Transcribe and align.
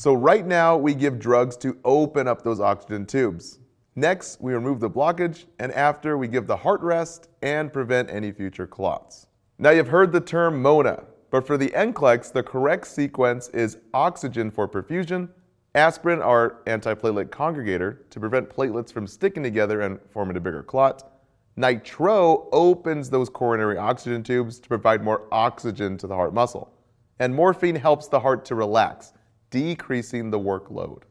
So 0.00 0.14
right 0.14 0.46
now, 0.46 0.78
we 0.78 0.94
give 0.94 1.18
drugs 1.18 1.58
to 1.58 1.76
open 1.84 2.26
up 2.26 2.40
those 2.42 2.58
oxygen 2.58 3.04
tubes. 3.04 3.58
Next, 3.96 4.40
we 4.40 4.54
remove 4.54 4.80
the 4.80 4.88
blockage, 4.88 5.44
and 5.58 5.70
after, 5.72 6.16
we 6.16 6.26
give 6.26 6.46
the 6.46 6.56
heart 6.56 6.80
rest 6.80 7.28
and 7.42 7.70
prevent 7.70 8.08
any 8.08 8.32
future 8.32 8.66
clots. 8.66 9.26
Now, 9.58 9.72
you've 9.72 9.88
heard 9.88 10.10
the 10.10 10.22
term 10.22 10.62
MONA, 10.62 11.04
but 11.28 11.46
for 11.46 11.58
the 11.58 11.68
NCLEX, 11.68 12.32
the 12.32 12.42
correct 12.42 12.86
sequence 12.86 13.48
is 13.48 13.76
oxygen 13.92 14.50
for 14.50 14.66
perfusion, 14.66 15.28
aspirin, 15.74 16.22
our 16.22 16.62
antiplatelet 16.66 17.28
congregator 17.28 17.98
to 18.08 18.18
prevent 18.18 18.48
platelets 18.48 18.90
from 18.90 19.06
sticking 19.06 19.42
together 19.42 19.82
and 19.82 20.00
forming 20.14 20.38
a 20.38 20.40
bigger 20.40 20.62
clot. 20.62 21.12
Nitro 21.56 22.48
opens 22.52 23.10
those 23.10 23.28
coronary 23.28 23.76
oxygen 23.76 24.22
tubes 24.22 24.60
to 24.60 24.68
provide 24.68 25.04
more 25.04 25.28
oxygen 25.30 25.98
to 25.98 26.06
the 26.06 26.14
heart 26.14 26.32
muscle. 26.32 26.72
And 27.18 27.34
morphine 27.34 27.76
helps 27.76 28.08
the 28.08 28.20
heart 28.20 28.46
to 28.46 28.54
relax, 28.54 29.12
decreasing 29.50 30.30
the 30.30 30.38
workload. 30.38 31.02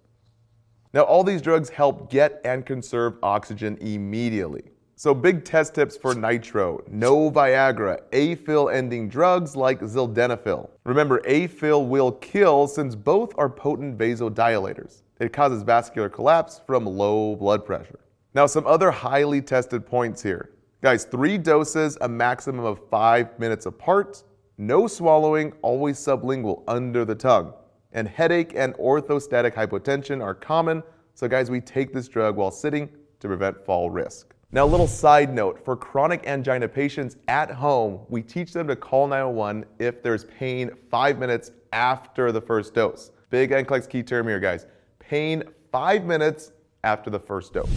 Now, 0.93 1.01
all 1.03 1.23
these 1.23 1.41
drugs 1.41 1.69
help 1.69 2.09
get 2.09 2.41
and 2.43 2.65
conserve 2.65 3.15
oxygen 3.21 3.77
immediately. 3.79 4.63
So, 4.95 5.13
big 5.13 5.45
test 5.45 5.75
tips 5.75 5.95
for 5.95 6.13
nitro 6.15 6.83
no 6.89 7.29
Viagra, 7.31 8.01
afil 8.11 8.73
ending 8.73 9.07
drugs 9.07 9.55
like 9.55 9.79
sildenafil. 9.81 10.69
Remember, 10.85 11.21
afil 11.21 11.87
will 11.87 12.13
kill 12.13 12.67
since 12.67 12.95
both 12.95 13.33
are 13.37 13.49
potent 13.49 13.97
vasodilators. 13.97 15.03
It 15.19 15.31
causes 15.31 15.63
vascular 15.63 16.09
collapse 16.09 16.59
from 16.65 16.85
low 16.85 17.35
blood 17.35 17.65
pressure. 17.65 17.99
Now, 18.33 18.45
some 18.45 18.65
other 18.65 18.91
highly 18.91 19.41
tested 19.41 19.85
points 19.85 20.23
here. 20.23 20.51
Guys, 20.81 21.05
three 21.05 21.37
doses, 21.37 21.97
a 22.01 22.09
maximum 22.09 22.65
of 22.65 22.81
five 22.89 23.37
minutes 23.37 23.67
apart, 23.67 24.23
no 24.57 24.87
swallowing, 24.87 25.53
always 25.61 25.97
sublingual 25.97 26.63
under 26.67 27.05
the 27.05 27.15
tongue 27.15 27.53
and 27.91 28.07
headache 28.07 28.53
and 28.55 28.73
orthostatic 28.75 29.53
hypotension 29.53 30.23
are 30.23 30.35
common. 30.35 30.83
So, 31.13 31.27
guys, 31.27 31.49
we 31.49 31.61
take 31.61 31.93
this 31.93 32.07
drug 32.07 32.35
while 32.35 32.51
sitting 32.51 32.89
to 33.19 33.27
prevent 33.27 33.65
fall 33.65 33.89
risk. 33.89 34.33
Now, 34.51 34.65
a 34.65 34.67
little 34.67 34.87
side 34.87 35.33
note 35.33 35.63
for 35.63 35.75
chronic 35.75 36.25
angina 36.25 36.67
patients 36.67 37.17
at 37.27 37.51
home, 37.51 37.99
we 38.09 38.23
teach 38.23 38.51
them 38.51 38.67
to 38.67 38.75
call 38.75 39.07
911 39.07 39.65
if 39.77 40.01
there's 40.01 40.25
pain 40.25 40.71
five 40.89 41.19
minutes 41.19 41.51
after 41.71 42.31
the 42.31 42.41
first 42.41 42.73
dose. 42.73 43.11
Big 43.29 43.51
NCLEX 43.51 43.87
key 43.87 44.01
term 44.01 44.27
here, 44.27 44.39
guys. 44.39 44.65
Pain 44.97 45.43
five 45.71 46.03
minutes 46.03 46.51
after 46.83 47.09
the 47.09 47.19
first 47.19 47.53
dose. 47.53 47.69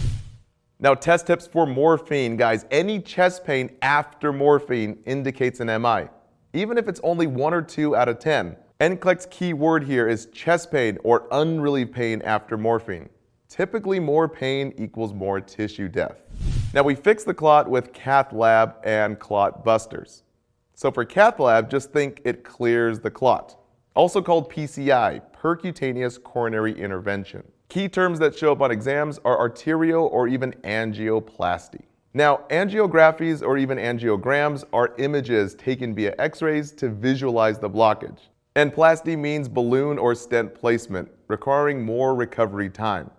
Now, 0.79 0.95
test 0.95 1.27
tips 1.27 1.45
for 1.45 1.67
morphine, 1.67 2.37
guys. 2.37 2.65
Any 2.71 2.99
chest 2.99 3.45
pain 3.45 3.75
after 3.81 4.33
morphine 4.33 4.97
indicates 5.05 5.59
an 5.59 5.67
MI, 5.81 6.09
even 6.53 6.77
if 6.77 6.87
it's 6.87 6.99
only 7.03 7.27
one 7.27 7.53
or 7.53 7.61
two 7.61 7.95
out 7.95 8.09
of 8.09 8.19
10. 8.19 8.55
NCLEX 8.83 9.29
key 9.29 9.53
word 9.53 9.85
here 9.85 10.09
is 10.09 10.25
chest 10.33 10.69
pain 10.69 10.97
or 11.05 11.33
unrelieved 11.33 11.93
pain 11.93 12.21
after 12.23 12.57
morphine. 12.57 13.07
Typically, 13.47 13.97
more 13.97 14.27
pain 14.27 14.73
equals 14.77 15.13
more 15.13 15.39
tissue 15.39 15.87
death. 15.87 16.17
Now, 16.73 16.83
we 16.83 16.93
fix 16.93 17.23
the 17.23 17.33
clot 17.33 17.69
with 17.69 17.93
cath 17.93 18.33
lab 18.33 18.75
and 18.83 19.17
clot 19.17 19.63
busters. 19.63 20.23
So, 20.73 20.91
for 20.91 21.05
cath 21.05 21.39
lab, 21.39 21.69
just 21.69 21.93
think 21.93 22.19
it 22.25 22.43
clears 22.43 22.99
the 22.99 23.09
clot. 23.09 23.55
Also 23.95 24.21
called 24.21 24.51
PCI, 24.51 25.21
percutaneous 25.33 26.21
coronary 26.21 26.77
intervention. 26.77 27.41
Key 27.69 27.87
terms 27.87 28.19
that 28.19 28.37
show 28.37 28.51
up 28.51 28.59
on 28.59 28.69
exams 28.69 29.17
are 29.23 29.39
arterial 29.39 30.07
or 30.07 30.27
even 30.27 30.51
angioplasty. 30.65 31.83
Now, 32.13 32.41
angiographies 32.49 33.41
or 33.41 33.57
even 33.57 33.77
angiograms 33.77 34.65
are 34.73 34.93
images 34.97 35.55
taken 35.55 35.95
via 35.95 36.13
x 36.19 36.41
rays 36.41 36.73
to 36.73 36.89
visualize 36.89 37.59
the 37.59 37.69
blockage. 37.69 38.19
And 38.55 38.71
plasty 38.71 39.17
means 39.17 39.49
balloon 39.49 39.97
or 39.97 40.13
stent 40.13 40.53
placement, 40.53 41.09
requiring 41.27 41.83
more 41.83 42.13
recovery 42.13 42.69
time. 42.69 43.09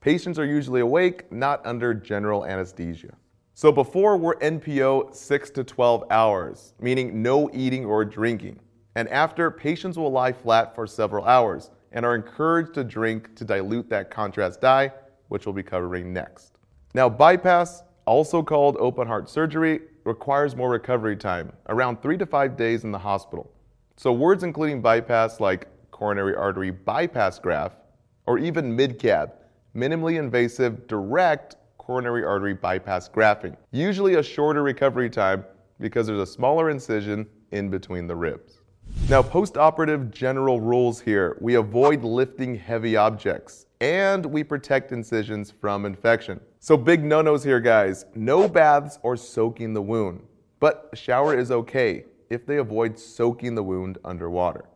Patients 0.00 0.38
are 0.38 0.44
usually 0.44 0.82
awake, 0.82 1.32
not 1.32 1.64
under 1.66 1.92
general 1.92 2.44
anesthesia. 2.44 3.14
So 3.54 3.72
before 3.72 4.16
we're 4.16 4.36
NPO 4.36 5.14
6 5.14 5.50
to 5.50 5.64
12 5.64 6.04
hours, 6.10 6.74
meaning 6.78 7.22
no 7.22 7.50
eating 7.52 7.84
or 7.84 8.04
drinking. 8.04 8.60
And 8.94 9.08
after, 9.08 9.50
patients 9.50 9.98
will 9.98 10.12
lie 10.12 10.32
flat 10.32 10.76
for 10.76 10.86
several 10.86 11.24
hours 11.24 11.70
and 11.90 12.06
are 12.06 12.14
encouraged 12.14 12.74
to 12.74 12.84
drink 12.84 13.34
to 13.34 13.44
dilute 13.44 13.88
that 13.90 14.10
contrast 14.10 14.60
dye, 14.60 14.92
which 15.28 15.46
we'll 15.46 15.54
be 15.54 15.62
covering 15.62 16.12
next. 16.12 16.58
Now, 16.94 17.08
bypass, 17.08 17.82
also 18.06 18.42
called 18.42 18.76
open 18.78 19.08
heart 19.08 19.28
surgery, 19.28 19.80
requires 20.04 20.54
more 20.54 20.70
recovery 20.70 21.16
time, 21.16 21.52
around 21.68 22.00
three 22.00 22.18
to 22.18 22.26
five 22.26 22.56
days 22.56 22.84
in 22.84 22.92
the 22.92 22.98
hospital. 22.98 23.50
So 23.96 24.12
words 24.12 24.42
including 24.42 24.80
bypass 24.80 25.38
like 25.38 25.68
coronary 25.90 26.34
artery 26.34 26.70
bypass 26.70 27.38
graft 27.38 27.78
or 28.26 28.38
even 28.38 28.76
MIDCAB, 28.76 29.30
minimally 29.76 30.18
invasive 30.18 30.86
direct 30.88 31.56
coronary 31.78 32.24
artery 32.24 32.54
bypass 32.54 33.08
grafting. 33.08 33.56
Usually 33.70 34.14
a 34.14 34.22
shorter 34.22 34.62
recovery 34.62 35.10
time 35.10 35.44
because 35.78 36.06
there's 36.06 36.20
a 36.20 36.26
smaller 36.26 36.70
incision 36.70 37.26
in 37.52 37.70
between 37.70 38.06
the 38.06 38.16
ribs. 38.16 38.60
Now, 39.08 39.22
post-operative 39.22 40.10
general 40.10 40.60
rules 40.60 41.00
here. 41.00 41.36
We 41.40 41.54
avoid 41.54 42.02
lifting 42.02 42.54
heavy 42.54 42.96
objects 42.96 43.66
and 43.80 44.26
we 44.26 44.42
protect 44.42 44.92
incisions 44.92 45.52
from 45.52 45.84
infection. 45.84 46.40
So 46.58 46.76
big 46.76 47.04
no-nos 47.04 47.44
here, 47.44 47.60
guys. 47.60 48.06
No 48.14 48.48
baths 48.48 48.98
or 49.02 49.16
soaking 49.16 49.72
the 49.72 49.82
wound. 49.82 50.22
But 50.58 50.88
a 50.92 50.96
shower 50.96 51.38
is 51.38 51.50
okay 51.50 52.04
if 52.30 52.46
they 52.46 52.58
avoid 52.58 52.98
soaking 52.98 53.54
the 53.54 53.62
wound 53.62 53.98
underwater. 54.04 54.66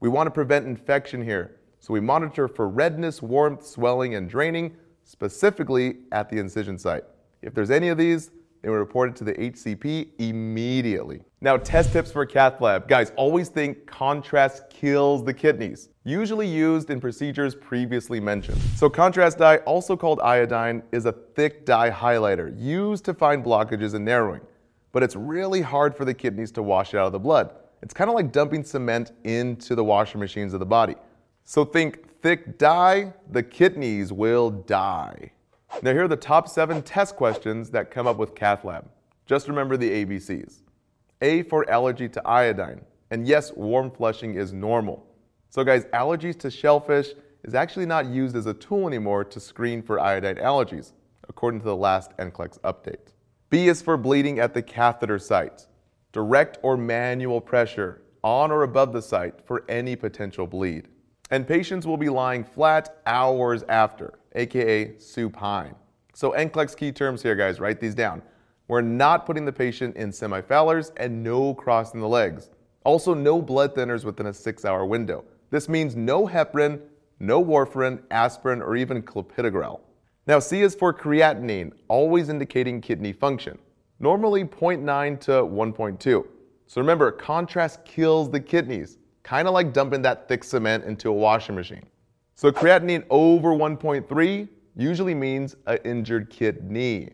We 0.00 0.08
want 0.08 0.26
to 0.26 0.30
prevent 0.30 0.66
infection 0.66 1.22
here, 1.22 1.60
so 1.78 1.92
we 1.92 2.00
monitor 2.00 2.48
for 2.48 2.68
redness, 2.68 3.22
warmth, 3.22 3.66
swelling, 3.66 4.14
and 4.14 4.28
draining, 4.28 4.76
specifically 5.04 5.98
at 6.12 6.30
the 6.30 6.38
incision 6.38 6.78
site. 6.78 7.04
If 7.42 7.54
there's 7.54 7.70
any 7.70 7.88
of 7.88 7.98
these, 7.98 8.30
then 8.62 8.72
we 8.72 8.76
report 8.76 9.10
it 9.10 9.16
to 9.16 9.24
the 9.24 9.32
HCP 9.32 10.08
immediately. 10.18 11.22
Now, 11.40 11.56
test 11.56 11.92
tips 11.92 12.12
for 12.12 12.26
cath 12.26 12.60
lab. 12.60 12.86
Guys, 12.86 13.12
always 13.16 13.48
think 13.48 13.86
contrast 13.86 14.68
kills 14.68 15.24
the 15.24 15.32
kidneys, 15.32 15.88
usually 16.04 16.46
used 16.46 16.90
in 16.90 17.00
procedures 17.00 17.54
previously 17.54 18.20
mentioned. 18.20 18.60
So 18.76 18.90
contrast 18.90 19.38
dye, 19.38 19.58
also 19.58 19.96
called 19.96 20.20
iodine, 20.20 20.82
is 20.92 21.06
a 21.06 21.12
thick 21.12 21.64
dye 21.64 21.90
highlighter 21.90 22.52
used 22.58 23.04
to 23.06 23.14
find 23.14 23.42
blockages 23.42 23.94
and 23.94 24.04
narrowing 24.04 24.42
but 24.92 25.02
it's 25.02 25.16
really 25.16 25.60
hard 25.60 25.96
for 25.96 26.04
the 26.04 26.14
kidneys 26.14 26.50
to 26.52 26.62
wash 26.62 26.94
it 26.94 26.98
out 26.98 27.06
of 27.06 27.12
the 27.12 27.18
blood. 27.18 27.50
It's 27.82 27.94
kind 27.94 28.10
of 28.10 28.14
like 28.14 28.32
dumping 28.32 28.64
cement 28.64 29.12
into 29.24 29.74
the 29.74 29.84
washing 29.84 30.20
machines 30.20 30.52
of 30.52 30.60
the 30.60 30.66
body. 30.66 30.96
So 31.44 31.64
think 31.64 32.20
thick 32.20 32.58
dye, 32.58 33.12
the 33.30 33.42
kidneys 33.42 34.12
will 34.12 34.50
die. 34.50 35.32
Now 35.82 35.92
here 35.92 36.04
are 36.04 36.08
the 36.08 36.16
top 36.16 36.48
seven 36.48 36.82
test 36.82 37.16
questions 37.16 37.70
that 37.70 37.90
come 37.90 38.06
up 38.06 38.16
with 38.16 38.34
cath 38.34 38.64
lab. 38.64 38.88
Just 39.26 39.48
remember 39.48 39.76
the 39.76 40.04
ABCs. 40.04 40.62
A 41.22 41.42
for 41.44 41.68
allergy 41.70 42.08
to 42.08 42.26
iodine. 42.26 42.80
And 43.10 43.26
yes, 43.26 43.52
warm 43.52 43.90
flushing 43.90 44.34
is 44.34 44.52
normal. 44.52 45.06
So 45.48 45.64
guys, 45.64 45.84
allergies 45.86 46.38
to 46.40 46.50
shellfish 46.50 47.10
is 47.44 47.54
actually 47.54 47.86
not 47.86 48.06
used 48.06 48.36
as 48.36 48.46
a 48.46 48.54
tool 48.54 48.86
anymore 48.86 49.24
to 49.24 49.40
screen 49.40 49.82
for 49.82 49.98
iodine 49.98 50.36
allergies, 50.36 50.92
according 51.28 51.60
to 51.60 51.66
the 51.66 51.76
last 51.76 52.16
NCLEX 52.18 52.60
update. 52.60 53.12
B 53.50 53.66
is 53.66 53.82
for 53.82 53.96
bleeding 53.96 54.38
at 54.38 54.54
the 54.54 54.62
catheter 54.62 55.18
site. 55.18 55.66
Direct 56.12 56.58
or 56.62 56.76
manual 56.76 57.40
pressure 57.40 58.02
on 58.22 58.52
or 58.52 58.62
above 58.62 58.92
the 58.92 59.02
site 59.02 59.44
for 59.44 59.64
any 59.68 59.96
potential 59.96 60.46
bleed. 60.46 60.86
And 61.30 61.46
patients 61.46 61.84
will 61.84 61.96
be 61.96 62.08
lying 62.08 62.44
flat 62.44 63.00
hours 63.06 63.64
after, 63.68 64.20
aka 64.36 64.96
supine. 64.98 65.74
So 66.14 66.30
NCLEX 66.32 66.76
key 66.76 66.92
terms 66.92 67.22
here, 67.22 67.34
guys, 67.34 67.58
write 67.58 67.80
these 67.80 67.94
down. 67.94 68.22
We're 68.68 68.82
not 68.82 69.26
putting 69.26 69.44
the 69.44 69.52
patient 69.52 69.96
in 69.96 70.12
semi-Fowler's 70.12 70.92
and 70.96 71.24
no 71.24 71.54
crossing 71.54 72.00
the 72.00 72.08
legs. 72.08 72.50
Also, 72.84 73.14
no 73.14 73.42
blood 73.42 73.74
thinners 73.74 74.04
within 74.04 74.26
a 74.26 74.32
six 74.32 74.64
hour 74.64 74.86
window. 74.86 75.24
This 75.50 75.68
means 75.68 75.96
no 75.96 76.26
heparin, 76.26 76.80
no 77.18 77.44
warfarin, 77.44 78.00
aspirin, 78.12 78.62
or 78.62 78.76
even 78.76 79.02
clopidogrel. 79.02 79.80
Now, 80.30 80.38
C 80.38 80.60
is 80.60 80.76
for 80.76 80.94
creatinine, 80.94 81.72
always 81.88 82.28
indicating 82.28 82.80
kidney 82.80 83.12
function, 83.12 83.58
normally 83.98 84.44
0.9 84.44 85.18
to 85.22 85.30
1.2. 85.32 85.98
So 86.68 86.80
remember, 86.80 87.10
contrast 87.10 87.84
kills 87.84 88.30
the 88.30 88.38
kidneys, 88.38 88.98
kind 89.24 89.48
of 89.48 89.54
like 89.54 89.72
dumping 89.72 90.02
that 90.02 90.28
thick 90.28 90.44
cement 90.44 90.84
into 90.84 91.08
a 91.08 91.12
washing 91.12 91.56
machine. 91.56 91.82
So 92.36 92.52
creatinine 92.52 93.04
over 93.10 93.48
1.3 93.48 94.48
usually 94.76 95.16
means 95.16 95.56
an 95.66 95.78
injured 95.84 96.30
kidney, 96.30 97.08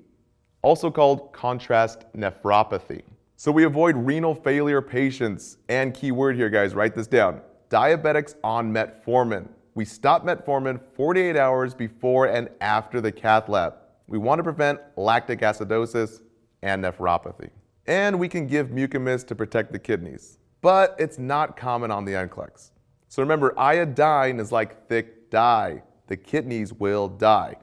also 0.60 0.90
called 0.90 1.32
contrast 1.32 2.04
nephropathy. 2.14 3.00
So 3.36 3.50
we 3.50 3.64
avoid 3.64 3.96
renal 3.96 4.34
failure 4.34 4.82
patients, 4.82 5.56
and 5.70 5.94
key 5.94 6.12
word 6.12 6.36
here, 6.36 6.50
guys, 6.50 6.74
write 6.74 6.94
this 6.94 7.06
down 7.06 7.40
diabetics 7.70 8.34
on 8.44 8.70
metformin. 8.70 9.48
We 9.76 9.84
stop 9.84 10.24
metformin 10.24 10.80
48 10.94 11.36
hours 11.36 11.74
before 11.74 12.28
and 12.28 12.48
after 12.62 13.02
the 13.02 13.12
cath 13.12 13.46
lab. 13.50 13.74
We 14.06 14.16
want 14.16 14.38
to 14.38 14.42
prevent 14.42 14.80
lactic 14.96 15.40
acidosis 15.40 16.22
and 16.62 16.82
nephropathy. 16.82 17.50
And 17.86 18.18
we 18.18 18.26
can 18.26 18.46
give 18.46 18.68
Mucomyst 18.68 19.26
to 19.26 19.34
protect 19.34 19.72
the 19.72 19.78
kidneys. 19.78 20.38
But 20.62 20.96
it's 20.98 21.18
not 21.18 21.58
common 21.58 21.90
on 21.90 22.06
the 22.06 22.12
NCLEX. 22.12 22.70
So 23.08 23.22
remember, 23.22 23.52
iodine 23.58 24.40
is 24.40 24.50
like 24.50 24.88
thick 24.88 25.30
dye. 25.30 25.82
The 26.06 26.16
kidneys 26.16 26.72
will 26.72 27.06
die. 27.06 27.56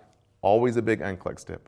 Always 0.44 0.77
a 0.77 0.83
big 0.83 1.00
NCLEX 1.00 1.44
tip. 1.44 1.68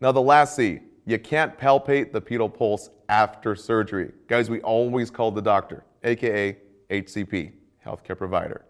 Now 0.00 0.10
the 0.10 0.22
last 0.22 0.56
C, 0.56 0.80
you 1.04 1.18
can't 1.18 1.58
palpate 1.58 2.12
the 2.12 2.20
pedal 2.22 2.48
pulse 2.48 2.88
after 3.10 3.54
surgery. 3.54 4.12
Guys, 4.26 4.48
we 4.48 4.62
always 4.62 5.10
call 5.10 5.30
the 5.30 5.42
doctor, 5.42 5.84
AKA 6.02 6.56
HCP, 6.88 7.52
healthcare 7.84 8.16
provider. 8.16 8.64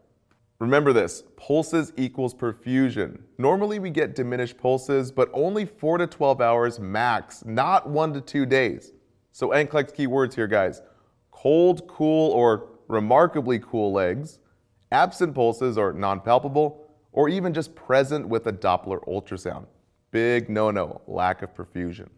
Remember 0.60 0.92
this, 0.92 1.24
pulses 1.36 1.90
equals 1.96 2.34
perfusion. 2.34 3.22
Normally 3.38 3.78
we 3.78 3.88
get 3.88 4.14
diminished 4.14 4.58
pulses, 4.58 5.10
but 5.10 5.30
only 5.32 5.64
4 5.64 5.96
to 5.96 6.06
12 6.06 6.42
hours 6.42 6.78
max, 6.78 7.42
not 7.46 7.88
1 7.88 8.12
to 8.12 8.20
2 8.20 8.44
days. 8.44 8.92
So 9.32 9.48
NCLEX 9.48 9.96
keywords 9.96 10.34
here, 10.34 10.46
guys. 10.46 10.82
Cold, 11.30 11.88
cool, 11.88 12.30
or 12.32 12.68
remarkably 12.88 13.58
cool 13.58 13.90
legs, 13.90 14.38
absent 14.92 15.34
pulses 15.34 15.78
or 15.78 15.94
non-palpable, 15.94 16.90
or 17.12 17.30
even 17.30 17.54
just 17.54 17.74
present 17.74 18.28
with 18.28 18.46
a 18.46 18.52
Doppler 18.52 19.02
ultrasound. 19.08 19.64
Big 20.10 20.50
no-no, 20.50 21.00
lack 21.06 21.40
of 21.40 21.54
perfusion. 21.54 22.08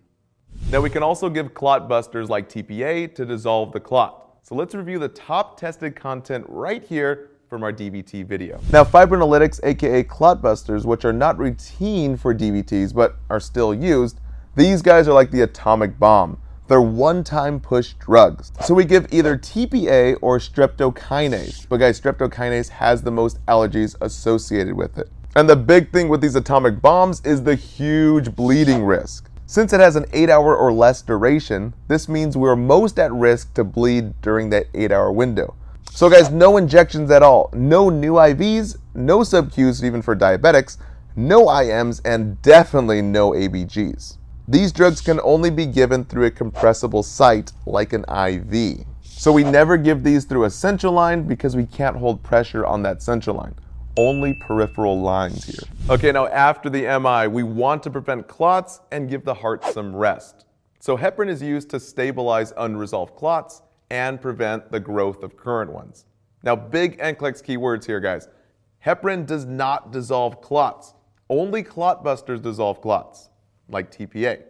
Now 0.72 0.80
we 0.80 0.90
can 0.90 1.04
also 1.04 1.30
give 1.30 1.54
clot 1.54 1.88
busters 1.88 2.28
like 2.28 2.48
TPA 2.48 3.14
to 3.14 3.24
dissolve 3.24 3.70
the 3.70 3.78
clot. 3.78 4.38
So 4.42 4.56
let's 4.56 4.74
review 4.74 4.98
the 4.98 5.08
top 5.08 5.60
tested 5.60 5.94
content 5.94 6.44
right 6.48 6.82
here 6.82 7.30
from 7.52 7.62
our 7.62 7.70
DVT 7.70 8.24
video. 8.24 8.58
Now 8.72 8.82
fibrinolytics, 8.82 9.60
aka 9.62 10.02
clot 10.04 10.40
busters, 10.40 10.86
which 10.86 11.04
are 11.04 11.12
not 11.12 11.36
routine 11.36 12.16
for 12.16 12.34
DVTs 12.34 12.94
but 12.94 13.16
are 13.28 13.40
still 13.40 13.74
used, 13.74 14.20
these 14.56 14.80
guys 14.80 15.06
are 15.06 15.12
like 15.12 15.30
the 15.30 15.42
atomic 15.42 15.98
bomb. 15.98 16.40
They're 16.68 16.80
one-time 16.80 17.60
push 17.60 17.92
drugs. 17.98 18.52
So 18.62 18.72
we 18.72 18.86
give 18.86 19.12
either 19.12 19.36
TPA 19.36 20.16
or 20.22 20.38
streptokinase. 20.38 21.68
But 21.68 21.76
guys, 21.76 22.00
streptokinase 22.00 22.70
has 22.70 23.02
the 23.02 23.10
most 23.10 23.44
allergies 23.44 23.96
associated 24.00 24.72
with 24.72 24.96
it. 24.96 25.10
And 25.36 25.46
the 25.46 25.56
big 25.56 25.92
thing 25.92 26.08
with 26.08 26.22
these 26.22 26.36
atomic 26.36 26.80
bombs 26.80 27.20
is 27.22 27.42
the 27.42 27.54
huge 27.54 28.34
bleeding 28.34 28.82
risk. 28.82 29.28
Since 29.44 29.74
it 29.74 29.80
has 29.80 29.96
an 29.96 30.06
8 30.14 30.30
hour 30.30 30.56
or 30.56 30.72
less 30.72 31.02
duration, 31.02 31.74
this 31.86 32.08
means 32.08 32.34
we're 32.34 32.56
most 32.56 32.98
at 32.98 33.12
risk 33.12 33.52
to 33.52 33.62
bleed 33.62 34.18
during 34.22 34.48
that 34.48 34.68
8 34.72 34.90
hour 34.90 35.12
window. 35.12 35.54
So 35.94 36.08
guys, 36.08 36.30
no 36.30 36.56
injections 36.56 37.10
at 37.10 37.22
all, 37.22 37.50
no 37.52 37.90
new 37.90 38.14
IVs, 38.14 38.78
no 38.94 39.22
sub-Qs 39.22 39.84
even 39.84 40.00
for 40.00 40.16
diabetics, 40.16 40.78
no 41.16 41.46
IMs, 41.46 42.00
and 42.06 42.40
definitely 42.40 43.02
no 43.02 43.32
ABGs. 43.32 44.16
These 44.48 44.72
drugs 44.72 45.02
can 45.02 45.20
only 45.22 45.50
be 45.50 45.66
given 45.66 46.04
through 46.04 46.24
a 46.24 46.30
compressible 46.30 47.02
site 47.02 47.52
like 47.66 47.92
an 47.92 48.06
IV. 48.08 48.86
So 49.02 49.32
we 49.32 49.44
never 49.44 49.76
give 49.76 50.02
these 50.02 50.24
through 50.24 50.44
a 50.44 50.50
central 50.50 50.94
line 50.94 51.24
because 51.24 51.56
we 51.56 51.66
can't 51.66 51.98
hold 51.98 52.22
pressure 52.22 52.64
on 52.64 52.82
that 52.84 53.02
central 53.02 53.36
line. 53.36 53.54
Only 53.98 54.32
peripheral 54.32 54.98
lines 54.98 55.44
here. 55.44 55.68
Okay, 55.90 56.10
now 56.10 56.26
after 56.28 56.70
the 56.70 56.98
MI, 57.00 57.28
we 57.28 57.42
want 57.42 57.82
to 57.82 57.90
prevent 57.90 58.26
clots 58.28 58.80
and 58.92 59.10
give 59.10 59.26
the 59.26 59.34
heart 59.34 59.62
some 59.66 59.94
rest. 59.94 60.46
So 60.80 60.96
heparin 60.96 61.28
is 61.28 61.42
used 61.42 61.68
to 61.68 61.78
stabilize 61.78 62.54
unresolved 62.56 63.14
clots 63.14 63.62
and 63.92 64.20
prevent 64.22 64.72
the 64.72 64.80
growth 64.80 65.22
of 65.22 65.36
current 65.36 65.70
ones. 65.70 66.06
Now, 66.42 66.56
big 66.56 66.98
NCLEX 66.98 67.44
keywords 67.44 67.84
here, 67.84 68.00
guys. 68.00 68.26
Heparin 68.84 69.26
does 69.26 69.44
not 69.44 69.92
dissolve 69.92 70.40
clots. 70.40 70.94
Only 71.28 71.62
clot 71.62 72.02
busters 72.02 72.40
dissolve 72.40 72.80
clots, 72.80 73.28
like 73.68 73.92
TPA. 73.92 74.44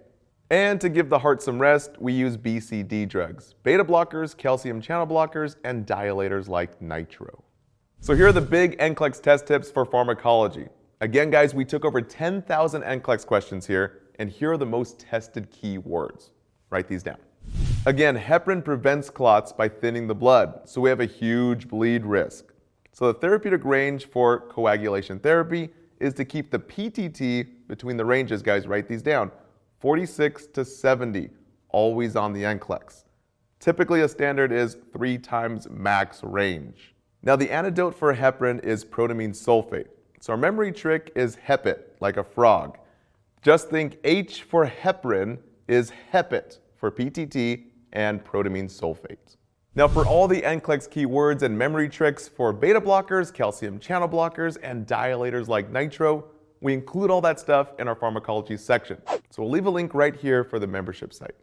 And 0.49 0.81
to 0.81 0.89
give 0.89 1.09
the 1.09 1.19
heart 1.19 1.43
some 1.43 1.59
rest, 1.59 1.91
we 1.99 2.13
use 2.13 2.37
BCD 2.37 3.09
drugs, 3.09 3.57
beta 3.65 3.85
blockers, 3.85 4.37
calcium 4.37 4.81
channel 4.81 5.09
blockers, 5.09 5.57
and 5.65 5.87
dilators 5.87 6.47
like 6.47 6.81
nitro. 6.81 7.43
So 7.99 8.15
here 8.15 8.29
are 8.29 8.33
the 8.33 8.41
big 8.41 8.79
NCLEX 8.79 9.21
test 9.21 9.47
tips 9.49 9.73
for 9.73 9.85
pharmacology. 9.85 10.69
Again, 11.01 11.31
guys, 11.31 11.53
we 11.53 11.65
took 11.65 11.85
over 11.85 12.01
10,000 12.01 12.83
NCLEX 12.83 13.27
questions 13.27 13.67
here, 13.67 14.03
and 14.21 14.31
here 14.31 14.53
are 14.53 14.57
the 14.57 14.67
most 14.67 15.01
tested 15.01 15.51
keywords. 15.51 16.31
Write 16.71 16.87
these 16.87 17.03
down. 17.03 17.19
Again, 17.85 18.17
heparin 18.17 18.65
prevents 18.65 19.11
clots 19.11 19.53
by 19.53 19.69
thinning 19.69 20.07
the 20.07 20.15
blood, 20.15 20.61
so 20.67 20.81
we 20.81 20.89
have 20.89 21.01
a 21.01 21.05
huge 21.05 21.67
bleed 21.67 22.07
risk. 22.07 22.53
So 22.93 23.09
the 23.09 23.19
therapeutic 23.19 23.65
range 23.65 24.07
for 24.07 24.47
coagulation 24.51 25.19
therapy 25.19 25.69
is 25.99 26.15
to 26.15 26.25
keep 26.25 26.53
the 26.53 26.61
PTT 26.61 27.49
between 27.67 27.97
the 27.97 28.05
ranges, 28.05 28.41
guys, 28.41 28.69
write 28.69 28.87
these 28.87 29.03
down, 29.03 29.33
46 29.81 30.47
to 30.49 30.65
70, 30.65 31.31
always 31.71 32.15
on 32.15 32.33
the 32.33 32.45
NCLEX. 32.45 33.03
Typically 33.59 34.03
a 34.03 34.09
standard 34.09 34.53
is 34.53 34.77
three 34.93 35.19
times 35.19 35.69
max 35.69 36.23
range. 36.23 36.95
Now 37.25 37.35
the 37.35 37.51
antidote 37.51 37.97
for 37.97 38.15
heparin 38.15 38.65
is 38.65 38.85
protamine 38.85 39.31
sulfate. 39.31 39.89
So 40.21 40.35
our 40.35 40.37
memory 40.37 40.71
trick 40.71 41.11
is 41.17 41.35
HEPIT, 41.35 41.97
like 41.99 42.17
a 42.17 42.23
frog. 42.23 42.79
Just 43.43 43.71
think 43.71 43.99
H 44.05 44.45
for 44.45 44.67
heparin 44.67 45.39
is 45.67 45.91
HEPIT 46.13 46.61
for 46.77 46.93
PTT 46.93 47.65
and 47.93 48.25
protamine 48.25 48.71
sulfate. 48.71 49.37
Now 49.75 49.89
for 49.89 50.07
all 50.07 50.29
the 50.29 50.43
NCLEX 50.43 50.89
keywords 50.91 51.43
and 51.43 51.57
memory 51.57 51.89
tricks 51.89 52.29
for 52.29 52.53
beta 52.53 52.81
blockers, 52.81 53.33
calcium 53.33 53.79
channel 53.79 54.09
blockers, 54.09 54.59
and 54.63 54.87
dilators 54.87 55.49
like 55.49 55.71
nitro, 55.71 56.25
we 56.61 56.75
include 56.75 57.11
all 57.11 57.21
that 57.23 57.41
stuff 57.41 57.73
in 57.79 57.89
our 57.89 57.95
pharmacology 57.95 58.57
section. 58.57 59.01
So 59.31 59.43
we'll 59.43 59.51
leave 59.51 59.67
a 59.67 59.71
link 59.71 59.95
right 59.95 60.15
here 60.15 60.45
for 60.45 60.59
the 60.59 60.67
membership 60.67 61.13
site. 61.13 61.35